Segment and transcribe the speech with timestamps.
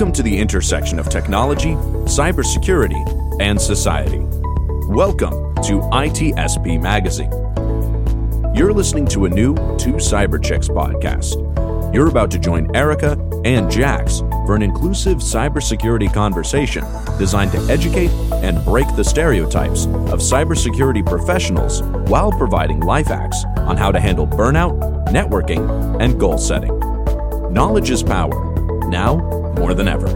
[0.00, 1.74] Welcome to the intersection of technology,
[2.06, 4.20] cybersecurity, and society.
[4.88, 7.30] Welcome to ITSP Magazine.
[8.54, 11.34] You're listening to a new Two Cyber Chicks podcast.
[11.94, 13.12] You're about to join Erika
[13.44, 16.82] and Jax for an inclusive cybersecurity conversation
[17.18, 18.10] designed to educate
[18.42, 24.26] and break the stereotypes of cybersecurity professionals while providing life hacks on how to handle
[24.26, 26.74] burnout, networking, and goal setting.
[27.52, 28.46] Knowledge is power.
[28.88, 30.08] Now, more than ever.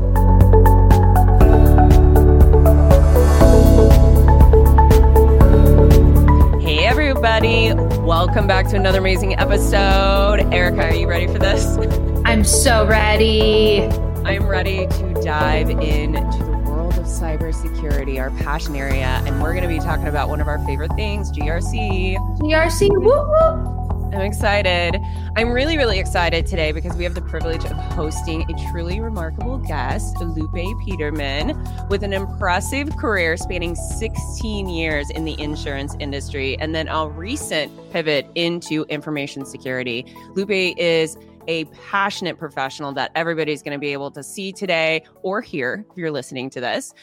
[6.60, 7.74] Hey, everybody.
[8.00, 10.40] Welcome back to another amazing episode.
[10.52, 11.76] Erika, are you ready for this?
[12.24, 13.82] I'm so ready.
[14.24, 19.22] I'm ready to dive into the world of cybersecurity, our passion area.
[19.26, 22.16] And we're going to be talking about one of our favorite things, GRC.
[22.38, 24.14] GRC, whoop, whoop.
[24.14, 25.00] I'm excited.
[25.36, 29.58] I'm really, really excited today because we have the privilege of hosting a truly remarkable
[29.58, 36.76] guest, Lupe Peterman, with an impressive career spanning 16 years in the insurance industry and
[36.76, 40.06] then a recent pivot into information security.
[40.36, 41.16] Lupe is
[41.48, 45.96] a passionate professional that everybody's going to be able to see today or hear if
[45.96, 46.94] you're listening to this,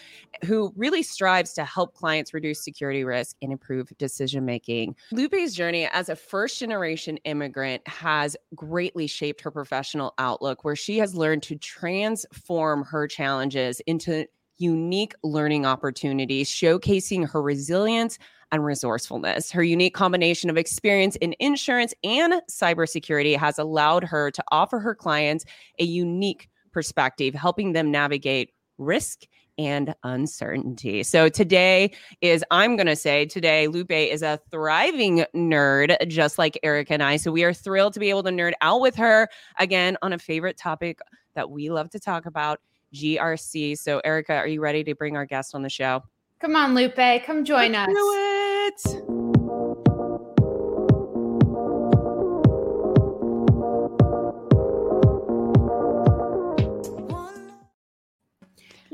[0.46, 4.96] who really strives to help clients reduce security risk and improve decision making.
[5.12, 11.00] Lupe's journey as a first generation immigrant has greatly shaped her professional outlook, where she
[11.00, 14.26] has learned to transform her challenges into
[14.58, 18.20] unique learning opportunities, showcasing her resilience
[18.52, 19.52] and resourcefulness.
[19.52, 24.94] Her unique combination of experience in insurance and cybersecurity has allowed her to offer her
[24.94, 25.46] clients
[25.80, 29.22] a unique perspective, helping them navigate risk
[29.58, 31.04] and uncertainty.
[31.04, 36.60] So today is, I'm going to say, today, Lupe is a thriving nerd, just like
[36.64, 37.18] Eric and I.
[37.18, 39.28] So we are thrilled to be able to nerd out with her
[39.60, 41.00] again on a favorite topic
[41.36, 42.60] that we love to talk about
[42.94, 43.78] GRC.
[43.78, 46.04] So, Erika, are you ready to bring our guest on the show?
[46.40, 47.24] Come on, Lupe.
[47.26, 49.02] Come join Let's us.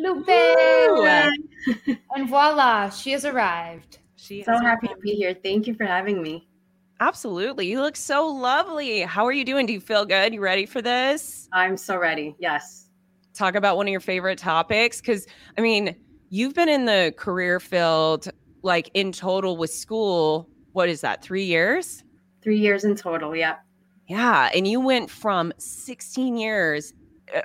[0.07, 1.33] Lupe.
[2.15, 3.99] And voila, she has arrived.
[4.15, 5.35] She So has happy to be here.
[5.43, 6.47] Thank you for having me.
[6.99, 7.67] Absolutely.
[7.67, 9.01] You look so lovely.
[9.01, 9.65] How are you doing?
[9.65, 10.33] Do you feel good?
[10.33, 11.47] You ready for this?
[11.53, 12.35] I'm so ready.
[12.39, 12.89] Yes.
[13.33, 14.99] Talk about one of your favorite topics.
[14.99, 15.95] Cause I mean,
[16.29, 18.29] you've been in the career field
[18.63, 20.49] like in total with school.
[20.71, 21.21] What is that?
[21.21, 22.03] Three years?
[22.41, 23.35] Three years in total.
[23.35, 23.55] Yeah.
[24.07, 24.49] Yeah.
[24.55, 26.93] And you went from 16 years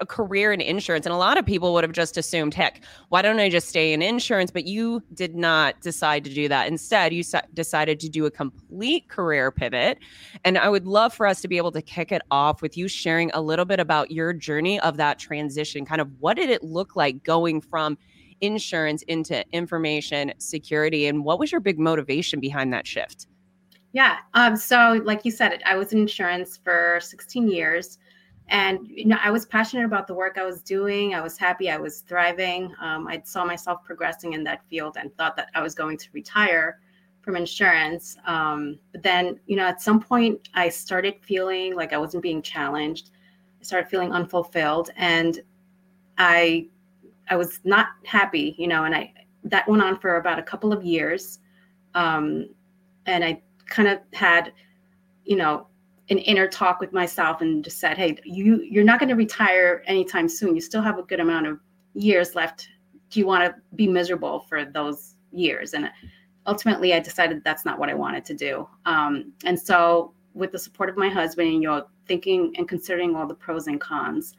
[0.00, 3.20] a career in insurance and a lot of people would have just assumed heck why
[3.20, 7.12] don't i just stay in insurance but you did not decide to do that instead
[7.12, 7.22] you
[7.54, 9.98] decided to do a complete career pivot
[10.44, 12.86] and i would love for us to be able to kick it off with you
[12.86, 16.62] sharing a little bit about your journey of that transition kind of what did it
[16.62, 17.98] look like going from
[18.40, 23.26] insurance into information security and what was your big motivation behind that shift
[23.92, 24.18] Yeah.
[24.34, 27.98] Um, so like you said, I was in insurance for 16 years.
[28.52, 31.14] And you know, I was passionate about the work I was doing.
[31.14, 31.70] I was happy.
[31.70, 32.72] I was thriving.
[32.80, 36.08] Um, I saw myself progressing in that field and thought that I was going to
[36.12, 36.78] retire
[37.22, 38.18] from insurance.
[38.26, 42.42] Um, but then, you know, at some point, I started feeling like I wasn't being
[42.42, 43.10] challenged.
[43.58, 45.40] I started feeling unfulfilled, and
[46.18, 46.66] I,
[47.30, 48.54] I was not happy.
[48.58, 49.14] You know, and I
[49.44, 51.38] that went on for about a couple of years,
[51.94, 52.50] um,
[53.06, 54.52] and I kind of had,
[55.24, 55.68] you know,
[56.10, 59.82] an inner talk with myself and just said, "Hey, you you're not going to retire
[59.86, 60.54] anytime soon.
[60.54, 61.60] You still have a good amount of
[61.94, 62.68] years left.
[63.10, 65.90] Do you want to be miserable for those years?" And
[66.46, 68.68] ultimately, I decided that's not what I wanted to do.
[68.84, 73.14] Um, and so, with the support of my husband, and you know, thinking and considering
[73.14, 74.34] all the pros and cons,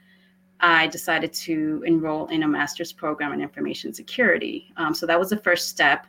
[0.60, 4.72] I decided to enroll in a master's program in information security.
[4.78, 6.08] Um, so that was the first step.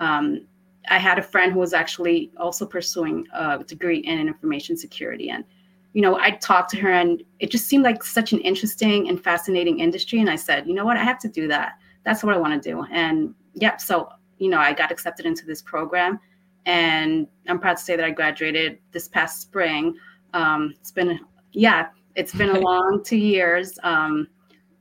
[0.00, 0.46] Um,
[0.88, 5.30] I had a friend who was actually also pursuing a degree in information security.
[5.30, 5.44] And,
[5.92, 9.22] you know, I talked to her and it just seemed like such an interesting and
[9.22, 10.20] fascinating industry.
[10.20, 11.74] And I said, you know what, I have to do that.
[12.04, 12.84] That's what I want to do.
[12.90, 16.20] And yeah, so, you know, I got accepted into this program.
[16.66, 19.96] And I'm proud to say that I graduated this past spring.
[20.34, 21.20] Um, it's been,
[21.52, 23.78] yeah, it's been a long two years.
[23.82, 24.28] Um,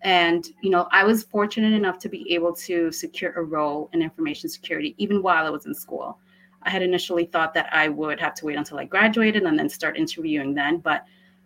[0.06, 4.02] and you know i was fortunate enough to be able to secure a role in
[4.02, 6.20] information security even while i was in school.
[6.62, 9.68] I had initially thought that i would have to wait until i graduated and then
[9.68, 11.06] start interviewing then but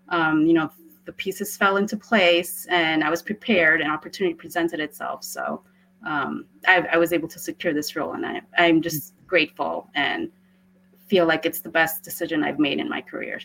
[0.09, 0.69] um, you know
[1.05, 5.23] the pieces fell into place and i was prepared and opportunity presented itself.
[5.23, 5.63] So
[6.05, 10.29] um, I, I was able to secure this role and I, i'm just grateful and
[11.07, 13.39] feel like it's the best decision i've made in my career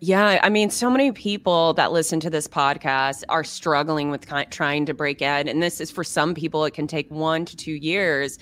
[0.00, 4.86] Yeah, I mean, so many people that listen to this podcast are struggling with trying
[4.86, 5.48] to break in.
[5.48, 8.38] And this is for some people, it can take one to two years.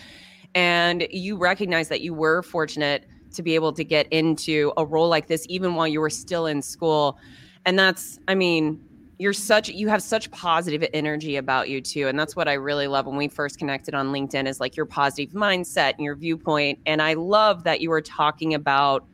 [0.55, 5.09] And you recognize that you were fortunate to be able to get into a role
[5.09, 7.19] like this, even while you were still in school.
[7.65, 8.81] And that's, I mean,
[9.19, 12.87] you're such you have such positive energy about you too and that's what i really
[12.87, 16.79] love when we first connected on linkedin is like your positive mindset and your viewpoint
[16.85, 19.07] and i love that you were talking about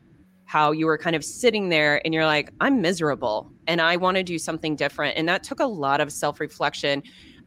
[0.53, 4.17] how you were kind of sitting there and you're like, I'm miserable and I want
[4.17, 5.17] to do something different.
[5.17, 7.01] And that took a lot of self reflection.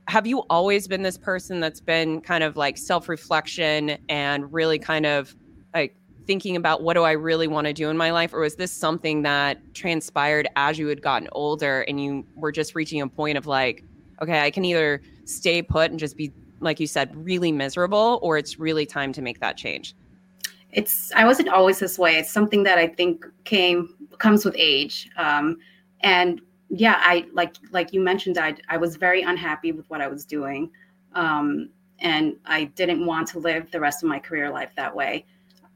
[0.08, 4.80] Have you always been this person that's been kind of like self reflection and really
[4.80, 5.36] kind of
[5.72, 5.94] like
[6.26, 8.34] thinking about what do I really want to do in my life?
[8.34, 12.74] Or was this something that transpired as you had gotten older and you were just
[12.74, 13.84] reaching a point of like,
[14.20, 18.36] okay, I can either stay put and just be, like you said, really miserable, or
[18.36, 19.94] it's really time to make that change?
[20.76, 22.16] It's I wasn't always this way.
[22.16, 25.10] It's something that I think came comes with age.
[25.16, 25.56] Um,
[26.02, 30.06] and yeah, I like like you mentioned, I I was very unhappy with what I
[30.06, 30.70] was doing,
[31.14, 31.70] um,
[32.00, 35.24] and I didn't want to live the rest of my career life that way.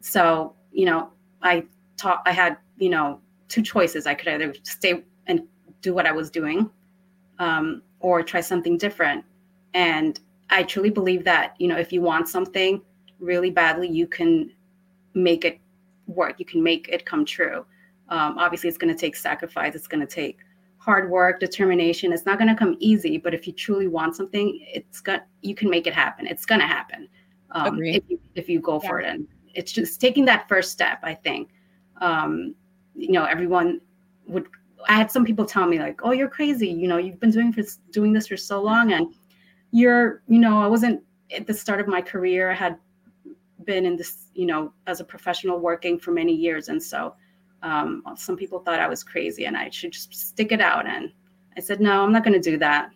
[0.01, 1.11] So you know,
[1.43, 1.65] I
[1.97, 4.07] taught I had you know two choices.
[4.07, 5.41] I could either stay and
[5.81, 6.69] do what I was doing,
[7.39, 9.25] um, or try something different.
[9.73, 10.21] And
[10.51, 12.83] I truly believe that you know if you want something
[13.19, 14.53] really badly, you can
[15.15, 15.61] make it
[16.07, 16.37] work.
[16.39, 17.65] You can make it come true.
[18.09, 19.75] Um, obviously, it's going to take sacrifice.
[19.75, 20.39] It's going to take
[20.79, 22.13] hard work, determination.
[22.13, 23.19] It's not going to come easy.
[23.19, 26.27] But if you truly want something, it's got you can make it happen.
[26.27, 27.09] It's going to happen
[27.53, 28.89] um, if you, if you go yeah.
[28.89, 29.07] for it.
[29.09, 30.99] And it's just taking that first step.
[31.03, 31.51] I think
[32.01, 32.55] um,
[32.95, 33.81] you know everyone
[34.27, 34.49] would.
[34.89, 36.69] I had some people tell me like, "Oh, you're crazy.
[36.69, 37.63] You know, you've been doing for
[37.93, 39.15] doing this for so long, and
[39.71, 41.03] you're you know, I wasn't
[41.37, 42.51] at the start of my career.
[42.51, 42.79] I had
[43.71, 46.69] been in this, you know, as a professional working for many years.
[46.69, 47.15] And so
[47.63, 50.87] um, some people thought I was crazy and I should just stick it out.
[50.87, 51.13] And
[51.57, 52.91] I said, no, I'm not going to do that.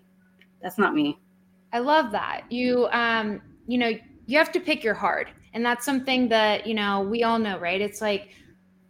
[0.62, 1.20] That's not me.
[1.72, 2.42] I love that.
[2.50, 3.92] You, um, you know,
[4.26, 5.28] you have to pick your heart.
[5.52, 7.80] And that's something that, you know, we all know, right?
[7.80, 8.30] It's like,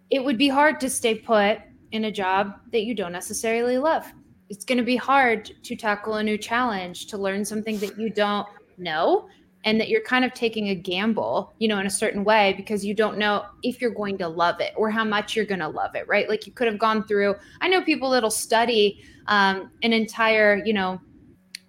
[0.09, 1.59] it would be hard to stay put
[1.93, 4.11] in a job that you don't necessarily love.
[4.49, 8.09] It's going to be hard to tackle a new challenge, to learn something that you
[8.09, 8.49] don't
[8.79, 9.29] know
[9.65, 12.85] and that you're kind of taking a gamble, you know, in a certain way because
[12.85, 15.69] you don't know if you're going to love it or how much you're going to
[15.69, 16.29] love it, right?
[16.29, 20.75] Like you could have gone through, I know people that'll study um, an entire, you
[20.75, 21.01] know,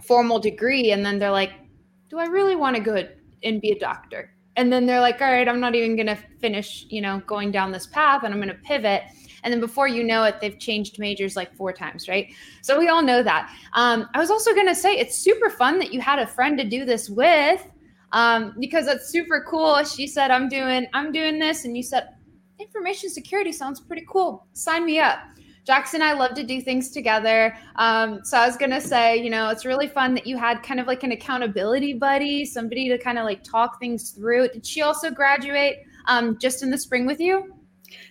[0.03, 1.53] formal degree and then they're like,
[2.09, 3.07] do I really want to go
[3.43, 4.31] and be a doctor?
[4.57, 7.51] And then they're like, all right, I'm not even going to finish, you know, going
[7.51, 9.03] down this path and I'm going to pivot.
[9.43, 12.33] And then before you know it, they've changed majors like four times, right?
[12.61, 13.53] So we all know that.
[13.73, 16.57] Um, I was also going to say it's super fun that you had a friend
[16.57, 17.67] to do this with
[18.15, 19.83] um, because that's super cool.
[19.83, 22.07] She said, "I'm doing, I'm doing this," and you said,
[22.59, 24.47] "Information security sounds pretty cool.
[24.53, 25.19] Sign me up."
[25.65, 27.57] Jackson and I love to do things together.
[27.75, 30.79] Um, so I was gonna say, you know, it's really fun that you had kind
[30.79, 34.47] of like an accountability buddy, somebody to kind of like talk things through.
[34.49, 37.53] Did she also graduate um, just in the spring with you?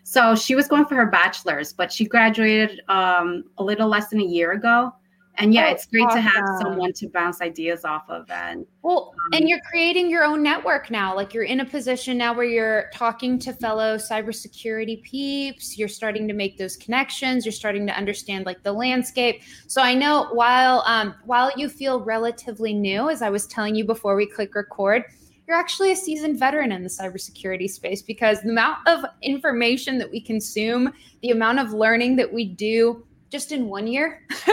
[0.02, 4.20] So she was going for her bachelor's, but she graduated um, a little less than
[4.20, 4.92] a year ago
[5.36, 6.22] and yeah, oh, it's great awesome.
[6.22, 8.30] to have someone to bounce ideas off of.
[8.30, 11.14] And well, and you're creating your own network now.
[11.14, 15.78] Like you're in a position now where you're talking to fellow cybersecurity peeps.
[15.78, 17.44] You're starting to make those connections.
[17.44, 19.42] You're starting to understand like the landscape.
[19.66, 23.84] So I know while um, while you feel relatively new, as I was telling you
[23.84, 25.04] before we click record,
[25.46, 30.10] you're actually a seasoned veteran in the cybersecurity space because the amount of information that
[30.10, 33.04] we consume, the amount of learning that we do
[33.34, 34.22] just in one year.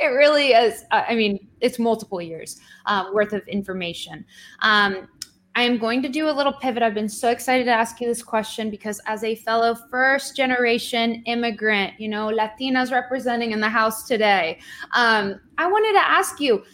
[0.00, 0.84] it really is.
[0.90, 4.24] I mean, it's multiple years um, worth of information.
[4.58, 5.06] Um,
[5.54, 6.82] I am going to do a little pivot.
[6.82, 11.22] I've been so excited to ask you this question because, as a fellow first generation
[11.26, 14.58] immigrant, you know, Latinas representing in the house today,
[14.92, 16.64] um, I wanted to ask you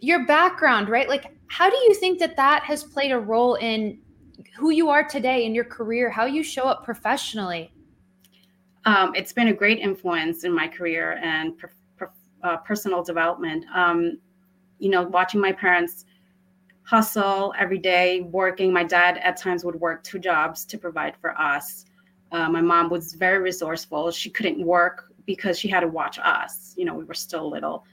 [0.00, 1.08] your background, right?
[1.08, 4.00] Like, how do you think that that has played a role in
[4.54, 7.72] who you are today in your career, how you show up professionally?
[8.84, 11.54] Um, it's been a great influence in my career and
[12.42, 13.64] uh, personal development.
[13.74, 14.18] Um,
[14.78, 16.04] you know, watching my parents
[16.84, 18.72] hustle every day, working.
[18.72, 21.84] My dad at times would work two jobs to provide for us.
[22.32, 24.10] Uh, my mom was very resourceful.
[24.10, 26.74] She couldn't work because she had to watch us.
[26.76, 27.84] You know, we were still little,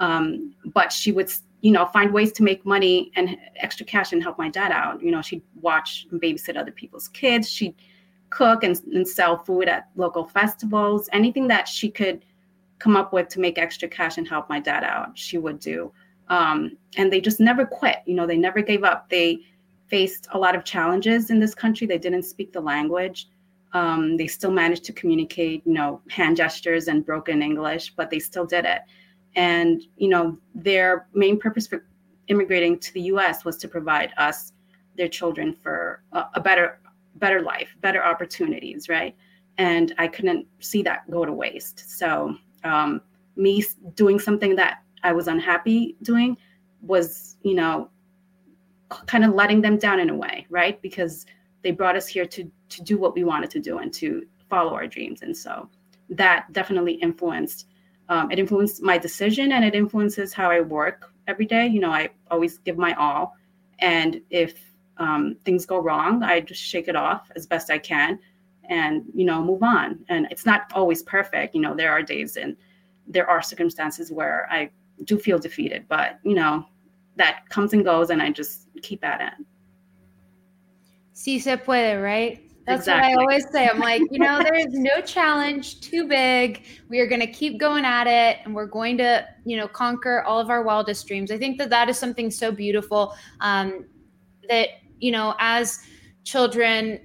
[0.00, 1.32] um, but she would,
[1.62, 5.02] you know, find ways to make money and extra cash and help my dad out.
[5.02, 7.48] You know, she'd watch and babysit other people's kids.
[7.48, 7.74] She'd
[8.32, 11.08] cook and, and sell food at local festivals.
[11.12, 12.24] Anything that she could
[12.78, 15.92] come up with to make extra cash and help my dad out, she would do.
[16.28, 17.98] Um, and they just never quit.
[18.06, 19.08] You know, they never gave up.
[19.08, 19.40] They
[19.88, 21.86] faced a lot of challenges in this country.
[21.86, 23.28] They didn't speak the language.
[23.74, 28.18] Um, they still managed to communicate, you know, hand gestures and broken English, but they
[28.18, 28.82] still did it.
[29.34, 31.84] And you know, their main purpose for
[32.28, 33.44] immigrating to the U.S.
[33.44, 34.52] was to provide us,
[34.96, 36.80] their children, for a, a better,
[37.22, 39.14] better life, better opportunities, right?
[39.56, 41.78] And I couldn't see that go to waste.
[41.98, 43.00] So um,
[43.36, 43.64] me
[43.94, 46.36] doing something that I was unhappy doing
[46.82, 47.90] was, you know,
[49.06, 50.82] kind of letting them down in a way, right?
[50.82, 51.26] Because
[51.62, 54.74] they brought us here to to do what we wanted to do and to follow
[54.74, 55.68] our dreams, and so
[56.10, 57.68] that definitely influenced.
[58.08, 61.66] Um, it influenced my decision, and it influences how I work every day.
[61.68, 63.36] You know, I always give my all,
[63.78, 64.71] and if
[65.02, 68.18] um, things go wrong, I just shake it off as best I can,
[68.68, 70.04] and you know, move on.
[70.08, 71.54] And it's not always perfect.
[71.54, 72.56] You know, there are days and
[73.06, 74.70] there are circumstances where I
[75.04, 76.66] do feel defeated, but you know,
[77.16, 79.46] that comes and goes, and I just keep at it.
[81.12, 82.48] Si se puede, right?
[82.66, 83.14] That's exactly.
[83.14, 83.68] what I always say.
[83.68, 86.64] I'm like, you know, there is no challenge too big.
[86.88, 90.22] We are going to keep going at it and we're going to, you know, conquer
[90.22, 91.30] all of our wildest dreams.
[91.30, 93.86] I think that that is something so beautiful um,
[94.48, 94.68] that,
[95.02, 95.80] you know, as
[96.24, 97.00] children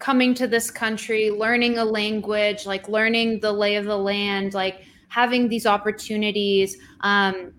[0.00, 4.82] coming to this country, learning a language, like learning the lay of the land, like
[5.08, 7.52] having these opportunities, um,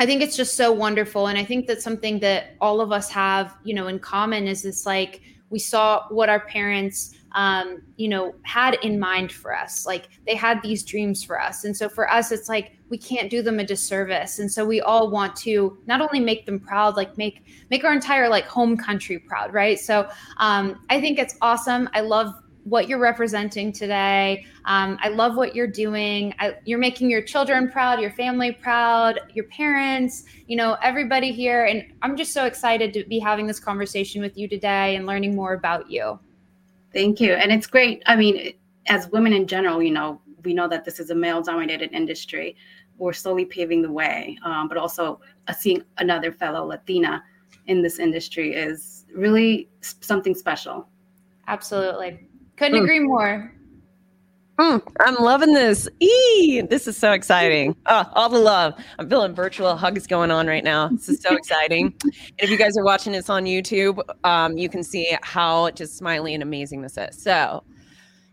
[0.00, 1.26] I think it's just so wonderful.
[1.26, 4.62] And I think that's something that all of us have, you know, in common is
[4.62, 5.20] this like
[5.50, 9.86] we saw what our parents um, you know, had in mind for us.
[9.86, 11.64] Like they had these dreams for us.
[11.64, 14.38] And so for us, it's like we can't do them a disservice.
[14.38, 17.92] And so we all want to not only make them proud, like make make our
[17.92, 19.78] entire like home country proud, right?
[19.78, 20.08] So
[20.38, 21.88] um, I think it's awesome.
[21.92, 24.44] I love what you're representing today.
[24.66, 26.34] Um, I love what you're doing.
[26.38, 31.64] I, you're making your children proud, your family proud, your parents, you know, everybody here.
[31.64, 35.34] And I'm just so excited to be having this conversation with you today and learning
[35.34, 36.18] more about you.
[36.92, 37.34] Thank you.
[37.34, 38.02] And it's great.
[38.06, 38.54] I mean,
[38.86, 42.56] as women in general, you know, we know that this is a male dominated industry.
[42.96, 47.22] We're slowly paving the way, um, but also uh, seeing another fellow Latina
[47.66, 50.88] in this industry is really something special.
[51.46, 52.26] Absolutely.
[52.56, 52.84] Couldn't mm.
[52.84, 53.52] agree more.
[54.58, 55.88] Mm, I'm loving this.
[56.00, 57.76] Eee, this is so exciting.
[57.86, 58.74] Oh, all the love.
[58.98, 60.88] I'm feeling virtual hugs going on right now.
[60.88, 61.94] This is so exciting.
[62.02, 65.96] and if you guys are watching this on YouTube, um, you can see how just
[65.96, 67.22] smiley and amazing this is.
[67.22, 67.62] So,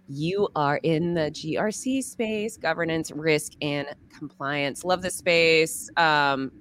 [0.08, 4.84] you are in the GRC space, governance, risk, and compliance.
[4.84, 5.90] Love this space.
[5.98, 6.52] Um,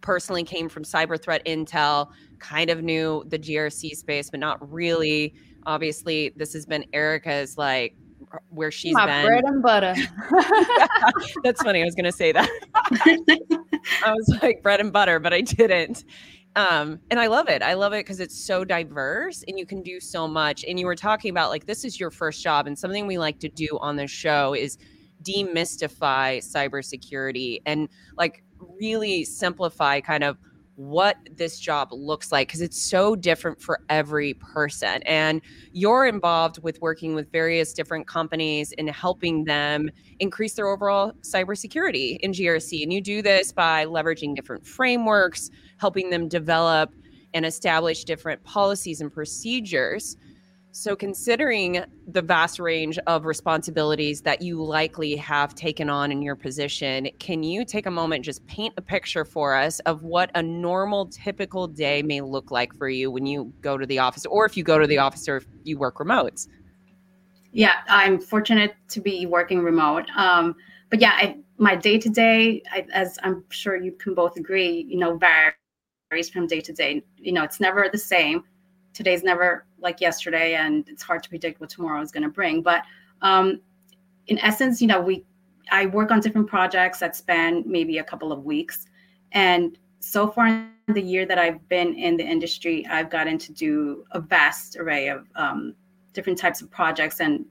[0.00, 5.34] personally came from cyber threat intel, kind of knew the GRC space, but not really
[5.66, 7.94] obviously this has been Erika's like
[8.50, 9.94] where she's My been bread and butter.
[11.44, 11.82] That's funny.
[11.82, 12.48] I was gonna say that.
[14.04, 16.04] I was like bread and butter, but I didn't.
[16.56, 17.62] Um, and I love it.
[17.62, 20.64] I love it because it's so diverse and you can do so much.
[20.64, 23.38] And you were talking about like this is your first job, and something we like
[23.40, 24.78] to do on this show is
[25.22, 28.44] demystify cybersecurity and like
[28.80, 30.38] really simplify kind of
[30.78, 35.02] what this job looks like because it's so different for every person.
[35.02, 35.42] And
[35.72, 42.18] you're involved with working with various different companies and helping them increase their overall cybersecurity
[42.20, 42.84] in GRC.
[42.84, 46.94] And you do this by leveraging different frameworks, helping them develop
[47.34, 50.16] and establish different policies and procedures
[50.70, 56.36] so, considering the vast range of responsibilities that you likely have taken on in your
[56.36, 60.42] position, can you take a moment, just paint a picture for us of what a
[60.42, 64.44] normal, typical day may look like for you when you go to the office, or
[64.44, 66.46] if you go to the office or if you work remote?
[67.52, 70.04] Yeah, I'm fortunate to be working remote.
[70.16, 70.54] Um,
[70.90, 74.98] but yeah, I, my day to day, as I'm sure you can both agree, you
[74.98, 77.02] know, varies from day to day.
[77.16, 78.44] You know, it's never the same
[78.98, 82.62] today's never like yesterday and it's hard to predict what tomorrow is going to bring
[82.62, 82.82] but
[83.22, 83.60] um,
[84.26, 85.24] in essence you know we
[85.70, 88.86] i work on different projects that span maybe a couple of weeks
[89.32, 93.52] and so far in the year that i've been in the industry i've gotten to
[93.52, 95.74] do a vast array of um,
[96.12, 97.44] different types of projects and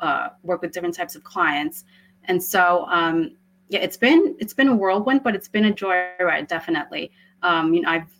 [0.00, 1.84] uh, work with different types of clients
[2.24, 3.36] and so um,
[3.68, 7.10] yeah it's been it's been a whirlwind but it's been a joyride definitely.
[7.42, 8.10] Um, you know i've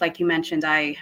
[0.00, 0.96] like you mentioned i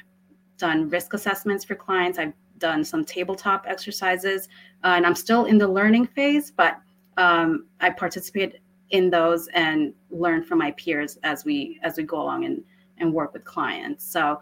[0.58, 2.18] done risk assessments for clients.
[2.18, 4.48] I've done some tabletop exercises,
[4.84, 6.78] uh, and I'm still in the learning phase, but
[7.16, 8.60] um, I participate
[8.90, 12.62] in those and learn from my peers as we as we go along and
[12.98, 14.04] and work with clients.
[14.04, 14.40] So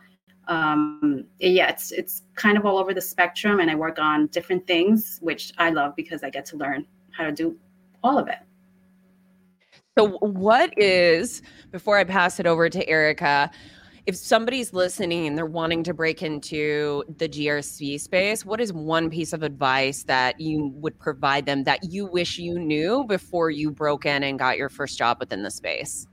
[0.49, 4.67] um, yeah, it's it's kind of all over the spectrum, and I work on different
[4.67, 7.57] things, which I love because I get to learn how to do
[8.03, 8.39] all of it.
[9.97, 11.41] So, what is
[11.71, 13.51] before I pass it over to Erika?
[14.07, 19.09] If somebody's listening and they're wanting to break into the GRC space, what is one
[19.09, 23.71] piece of advice that you would provide them that you wish you knew before you
[23.71, 26.07] broke in and got your first job within the space?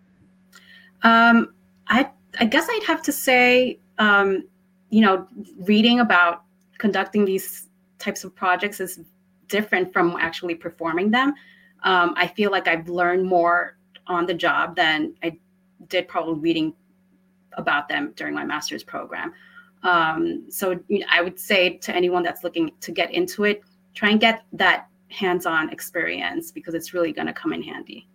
[1.03, 1.53] Um,
[1.87, 4.47] I I guess I'd have to say, um,
[4.89, 5.27] you know,
[5.59, 6.43] reading about
[6.77, 7.67] conducting these
[7.99, 9.01] types of projects is
[9.49, 11.33] different from actually performing them.
[11.83, 15.37] Um, I feel like I've learned more on the job than I
[15.89, 16.73] did probably reading
[17.57, 19.33] about them during my master's program.
[19.83, 20.79] Um, so
[21.09, 23.61] I would say to anyone that's looking to get into it,
[23.93, 28.07] try and get that hands-on experience because it's really going to come in handy.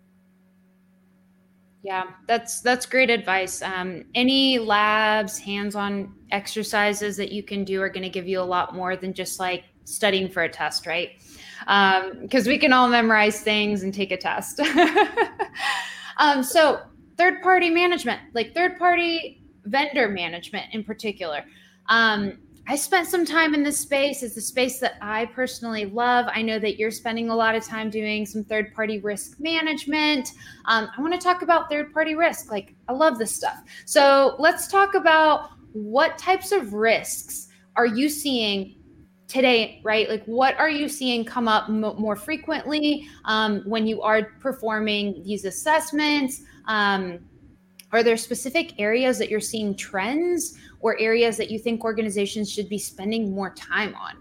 [1.83, 3.61] Yeah, that's that's great advice.
[3.61, 8.43] Um, any labs, hands-on exercises that you can do are going to give you a
[8.43, 11.11] lot more than just like studying for a test, right?
[11.59, 14.59] Because um, we can all memorize things and take a test.
[16.17, 16.81] um, so
[17.17, 21.43] third party management, like third party vendor management in particular.
[21.89, 22.37] Um,
[22.69, 24.23] I spent some time in this space.
[24.23, 26.25] It's a space that I personally love.
[26.29, 30.31] I know that you're spending a lot of time doing some third party risk management.
[30.65, 32.51] Um, I want to talk about third party risk.
[32.51, 33.63] Like, I love this stuff.
[33.85, 37.47] So, let's talk about what types of risks
[37.77, 38.75] are you seeing
[39.27, 40.09] today, right?
[40.09, 45.21] Like, what are you seeing come up m- more frequently um, when you are performing
[45.23, 46.41] these assessments?
[46.65, 47.19] Um,
[47.91, 52.69] are there specific areas that you're seeing trends or areas that you think organizations should
[52.69, 54.15] be spending more time on?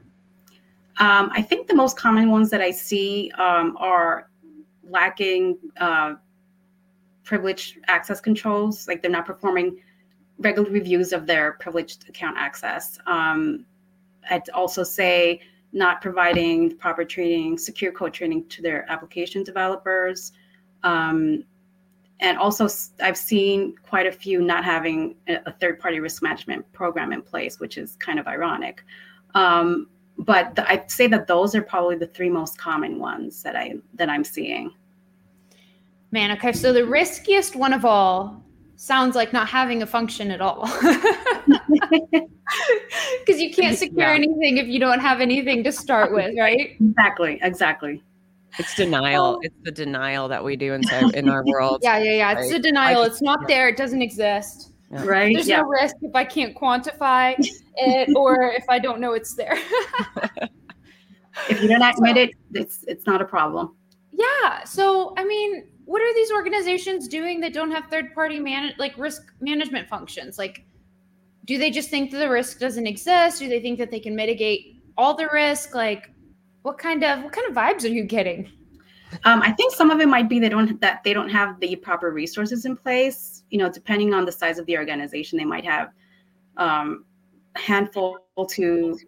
[0.98, 4.30] Um, I think the most common ones that I see um, are
[4.88, 6.14] lacking uh,
[7.22, 9.78] privileged access controls, like they're not performing
[10.38, 12.98] regular reviews of their privileged account access.
[13.06, 13.66] Um,
[14.30, 15.40] I'd also say
[15.72, 20.32] not providing proper training, secure code training to their application developers.
[20.82, 21.44] Um,
[22.20, 22.68] and also
[23.00, 27.60] i've seen quite a few not having a third party risk management program in place
[27.60, 28.84] which is kind of ironic
[29.34, 33.56] um, but the, i'd say that those are probably the three most common ones that
[33.56, 34.72] i that i'm seeing
[36.10, 38.42] man okay so the riskiest one of all
[38.76, 40.66] sounds like not having a function at all
[43.24, 44.14] because you can't secure yeah.
[44.14, 48.02] anything if you don't have anything to start with right exactly exactly
[48.58, 49.38] it's denial.
[49.42, 51.80] It's the denial that we do inside in our world.
[51.86, 52.38] Yeah, yeah, yeah.
[52.38, 53.04] It's a denial.
[53.04, 53.46] Just, it's not yeah.
[53.48, 53.68] there.
[53.68, 54.72] It doesn't exist.
[54.90, 55.04] Yeah.
[55.04, 55.34] Right.
[55.34, 55.60] There's yeah.
[55.60, 57.34] no risk if I can't quantify
[57.76, 59.56] it or if I don't know it's there.
[61.48, 63.76] if you don't admit so, it, it's it's not a problem.
[64.12, 64.64] Yeah.
[64.64, 68.96] So I mean, what are these organizations doing that don't have third party man like
[68.98, 70.36] risk management functions?
[70.36, 70.66] Like,
[71.44, 73.38] do they just think that the risk doesn't exist?
[73.38, 75.74] Do they think that they can mitigate all the risk?
[75.74, 76.10] Like,
[76.62, 78.50] what kind of what kind of vibes are you getting?
[79.24, 81.76] Um, I think some of it might be they don't that they don't have the
[81.76, 83.44] proper resources in place.
[83.50, 85.92] You know, depending on the size of the organization, they might have
[86.56, 87.04] um,
[87.54, 88.18] handful
[88.50, 88.98] to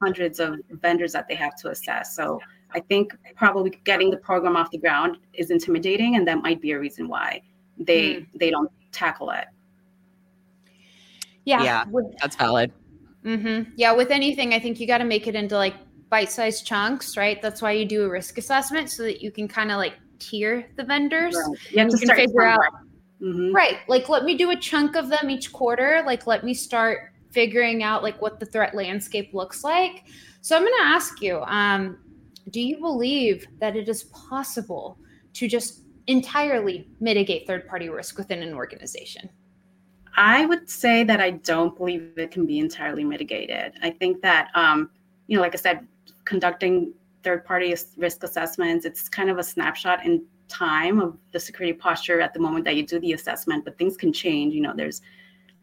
[0.00, 2.16] hundreds of vendors that they have to assess.
[2.16, 2.40] So
[2.74, 6.72] I think probably getting the program off the ground is intimidating, and that might be
[6.72, 7.42] a reason why
[7.78, 8.26] they mm.
[8.34, 9.46] they don't tackle it.
[11.44, 11.84] Yeah, yeah,
[12.20, 12.72] that's valid.
[13.24, 13.72] Mm-hmm.
[13.76, 15.74] Yeah, with anything, I think you got to make it into like
[16.08, 17.40] bite-sized chunks, right?
[17.40, 20.68] That's why you do a risk assessment so that you can kind of like tier
[20.76, 21.34] the vendors.
[21.34, 21.58] Right.
[21.70, 22.60] You have to you start figure out
[23.20, 23.52] mm-hmm.
[23.54, 23.78] right.
[23.88, 26.02] Like let me do a chunk of them each quarter.
[26.04, 30.04] Like let me start figuring out like what the threat landscape looks like.
[30.42, 31.98] So I'm going to ask you, um,
[32.50, 34.98] do you believe that it is possible
[35.34, 39.30] to just entirely mitigate third-party risk within an organization?
[40.16, 43.72] I would say that I don't believe it can be entirely mitigated.
[43.82, 44.90] I think that, um,
[45.26, 45.86] you know, like I said,
[46.24, 48.84] conducting third party risk assessments.
[48.84, 52.76] It's kind of a snapshot in time of the security posture at the moment that
[52.76, 54.54] you do the assessment, but things can change.
[54.54, 55.00] You know, there's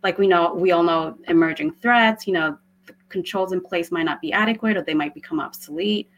[0.04, 4.04] like we know, we all know emerging threats, you know, the controls in place might
[4.04, 6.10] not be adequate or they might become obsolete,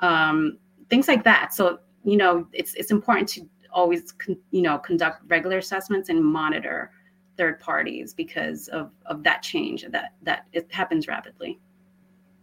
[0.00, 0.58] um,
[0.90, 1.54] things like that.
[1.54, 6.24] So, you know, it's, it's important to always, con- you know, conduct regular assessments and
[6.24, 6.92] monitor
[7.36, 11.58] third parties because of, of that change that, that it happens rapidly.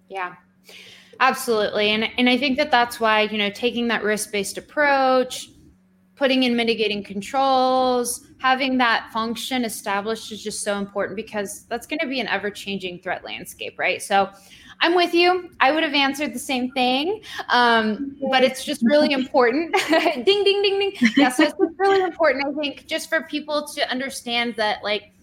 [0.10, 0.36] Yeah.
[1.20, 1.90] Absolutely.
[1.90, 5.50] And, and I think that that's why, you know, taking that risk based approach,
[6.16, 12.00] putting in mitigating controls, having that function established is just so important because that's going
[12.00, 14.02] to be an ever changing threat landscape, right?
[14.02, 14.30] So
[14.82, 15.50] I'm with you.
[15.60, 19.76] I would have answered the same thing, um, but it's just really important.
[19.90, 20.94] ding, ding, ding, ding.
[21.16, 25.14] Yeah, so it's really important, I think, just for people to understand that, like,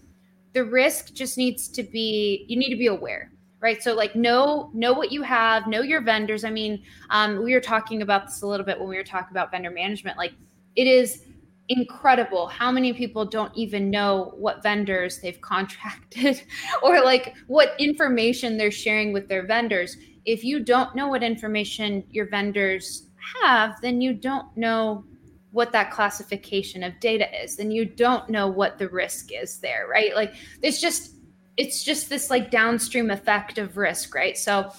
[0.53, 4.71] the risk just needs to be, you need to be aware right so like know
[4.73, 8.41] know what you have know your vendors i mean um, we were talking about this
[8.41, 10.33] a little bit when we were talking about vendor management like
[10.75, 11.25] it is
[11.69, 16.41] incredible how many people don't even know what vendors they've contracted
[16.83, 19.97] or like what information they're sharing with their vendors.
[20.25, 23.07] If you don't know what information your vendors
[23.41, 25.05] have, then you don't know
[25.51, 27.55] what that classification of data is.
[27.55, 30.15] Then you don't know what the risk is there, right?
[30.15, 31.15] Like it's just
[31.57, 34.37] it's just this like downstream effect of risk, right?
[34.37, 34.71] So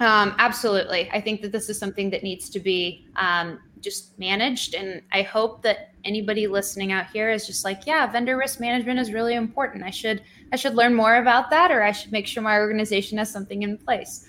[0.00, 4.74] um, absolutely, I think that this is something that needs to be um, just managed,
[4.74, 8.98] and I hope that anybody listening out here is just like, yeah, vendor risk management
[8.98, 9.84] is really important.
[9.84, 13.18] I should I should learn more about that, or I should make sure my organization
[13.18, 14.26] has something in place.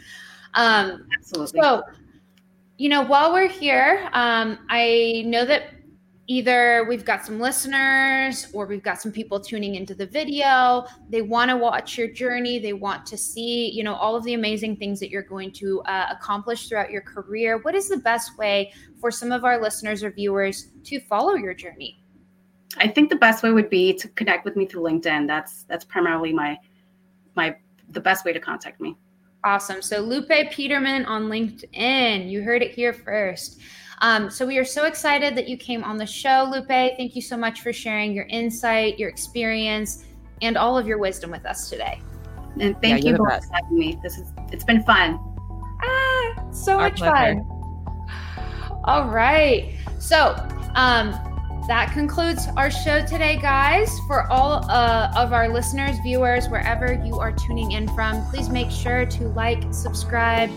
[0.54, 1.62] Um, Absolutely.
[1.62, 1.84] So,
[2.78, 5.64] you know, while we're here, um, I know that
[6.30, 10.86] either we've got some listeners or we've got some people tuning into the video.
[11.10, 12.60] They want to watch your journey.
[12.60, 15.82] They want to see you know all of the amazing things that you're going to
[15.82, 17.58] uh, accomplish throughout your career.
[17.64, 21.56] What is the best way for some of our listeners or viewers to follow your
[21.56, 22.04] journey?
[22.78, 25.26] I think the best way would be to connect with me through linkedin.
[25.26, 26.60] That's that's primarily my
[27.36, 27.56] my
[27.90, 28.96] the best way to contact me.
[29.44, 29.82] Awesome.
[29.82, 32.30] So lupe peterman on linkedin.
[32.30, 33.60] You heard it here first
[34.02, 36.68] um, so we are so excited that you came on the show, Lupe.
[36.68, 40.06] Thank you so much for sharing your insight, your experience,
[40.42, 42.02] and all of your wisdom with us today.
[42.60, 44.00] And thank yeah, you for having me.
[44.02, 45.20] This is it's been fun.
[45.82, 47.36] Ah, so Our much pleasure.
[47.36, 48.82] fun.
[48.86, 49.76] All right.
[50.00, 50.36] So
[50.76, 51.14] um
[51.70, 54.00] that concludes our show today, guys.
[54.08, 58.72] For all uh, of our listeners, viewers, wherever you are tuning in from, please make
[58.72, 60.50] sure to like, subscribe,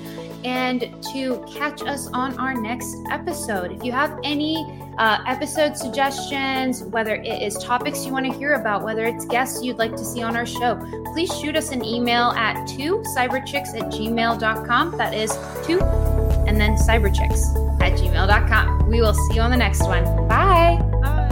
[0.45, 3.73] and to catch us on our next episode.
[3.73, 4.57] If you have any
[4.99, 9.63] uh, episode suggestions, whether it is topics you want to hear about, whether it's guests
[9.63, 10.77] you'd like to see on our show,
[11.13, 14.97] please shoot us an email at two cyberchicks at gmail.com.
[14.99, 15.31] That is
[15.67, 15.81] two
[16.47, 18.89] and then cyberchicks at gmail.com.
[18.89, 20.05] We will see you on the next one.
[20.29, 20.79] Bye.
[21.03, 21.29] Bye.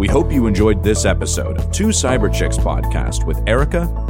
[0.00, 4.09] We hope you enjoyed this episode of Two Cyber Chicks podcast with Erika